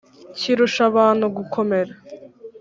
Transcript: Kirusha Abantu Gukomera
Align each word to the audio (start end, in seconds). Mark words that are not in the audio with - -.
Kirusha 0.39 0.81
Abantu 0.91 1.25
Gukomera 1.37 1.93